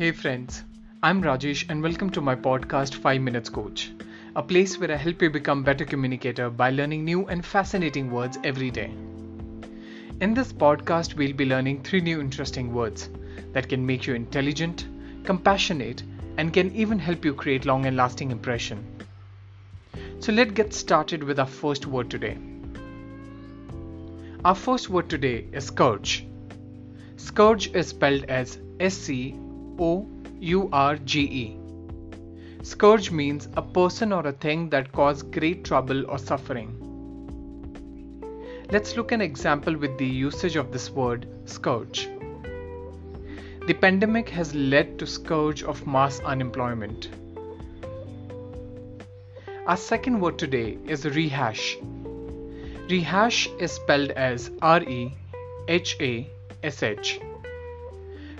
[0.00, 0.64] Hey friends,
[1.02, 3.92] I'm Rajesh and welcome to my podcast 5 Minutes Coach,
[4.34, 8.38] a place where I help you become better communicator by learning new and fascinating words
[8.42, 8.94] every day.
[10.22, 13.10] In this podcast, we'll be learning three new interesting words
[13.52, 14.86] that can make you intelligent,
[15.24, 16.02] compassionate,
[16.38, 18.82] and can even help you create long and lasting impression.
[20.20, 22.38] So let's get started with our first word today.
[24.46, 26.26] Our first word today is scourge.
[27.18, 29.38] Scourge is spelled as S C
[29.80, 30.06] O
[30.40, 31.56] U R G E.
[32.62, 36.76] Scourge means a person or a thing that cause great trouble or suffering.
[38.70, 42.08] Let's look an example with the usage of this word scourge.
[43.66, 47.08] The pandemic has led to scourge of mass unemployment.
[49.66, 51.78] Our second word today is rehash.
[52.90, 55.14] Rehash is spelled as R E
[55.68, 56.30] H A
[56.62, 57.18] S H.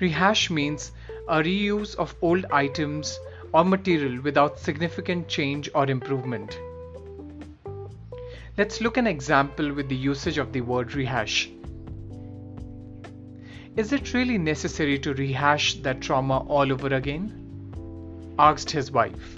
[0.00, 0.92] Rehash means
[1.28, 3.18] a reuse of old items
[3.52, 6.58] or material without significant change or improvement.
[8.58, 11.50] Let's look an example with the usage of the word rehash.
[13.76, 17.40] Is it really necessary to rehash that trauma all over again?
[18.38, 19.36] asked his wife.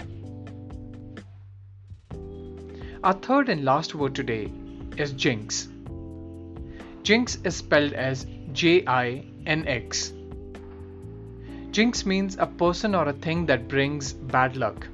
[3.03, 4.51] Our third and last word today
[4.97, 5.69] is jinx.
[7.03, 10.13] Jinx is spelled as J I N X.
[11.77, 14.87] Jinx means a person or a thing that brings bad luck.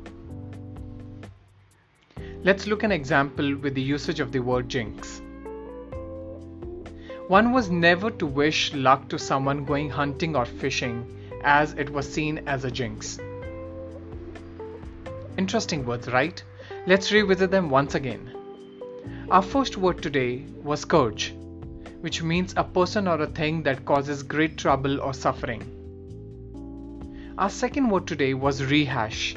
[2.43, 5.21] Let's look an example with the usage of the word jinx.
[7.29, 11.05] One was never to wish luck to someone going hunting or fishing
[11.45, 13.17] as it was seen as a jinx.
[15.37, 16.43] Interesting words, right?
[16.85, 18.29] Let's revisit them once again.
[19.31, 21.33] Our first word today was scourge,
[22.01, 25.79] which means a person or a thing that causes great trouble or suffering.
[27.35, 29.35] Our second word today was rehash,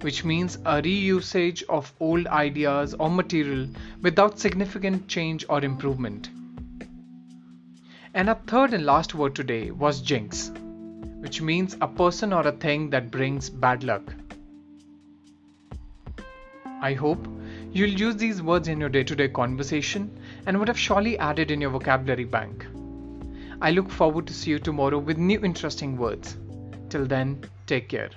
[0.00, 3.68] which means a reusage of old ideas or material
[4.00, 6.30] without significant change or improvement.
[8.14, 10.50] And our third and last word today was jinx,
[11.20, 14.14] which means a person or a thing that brings bad luck.
[16.80, 17.28] I hope
[17.72, 21.50] you'll use these words in your day to day conversation and would have surely added
[21.50, 22.66] in your vocabulary bank.
[23.60, 26.38] I look forward to see you tomorrow with new interesting words.
[26.88, 28.10] Till then, take care.